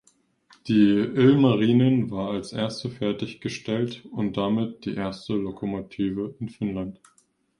Die 0.67 0.95
"Ilmarinen" 0.97 2.09
war 2.09 2.31
als 2.31 2.53
erste 2.53 2.89
fertiggestellt 2.89 4.03
und 4.05 4.35
damit 4.35 4.85
die 4.85 4.95
erste 4.95 5.33
Lokomotive 5.35 6.33
in 6.39 6.49
Finnland. 6.49 6.99